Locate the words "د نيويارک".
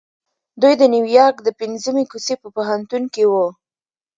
0.77-1.37